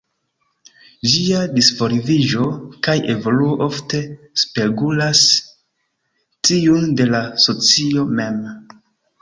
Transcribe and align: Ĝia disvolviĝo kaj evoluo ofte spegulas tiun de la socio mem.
Ĝia 1.15 1.41
disvolviĝo 1.57 2.47
kaj 2.87 2.95
evoluo 3.15 3.51
ofte 3.67 4.01
spegulas 4.45 5.23
tiun 6.51 6.91
de 7.03 7.09
la 7.15 7.25
socio 7.49 8.09
mem. 8.23 8.45